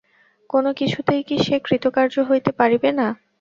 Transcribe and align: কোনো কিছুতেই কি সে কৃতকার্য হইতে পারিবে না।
কোনো 0.49 0.69
কিছুতেই 0.79 1.21
কি 1.27 1.35
সে 1.45 1.55
কৃতকার্য 1.65 2.15
হইতে 2.29 2.51
পারিবে 2.59 2.89
না। 2.99 3.07